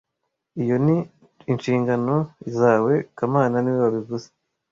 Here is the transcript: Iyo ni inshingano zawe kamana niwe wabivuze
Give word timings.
Iyo 0.63 0.75
ni 0.85 0.97
inshingano 1.51 2.15
zawe 2.57 2.93
kamana 3.17 3.55
niwe 3.59 3.79
wabivuze 3.85 4.27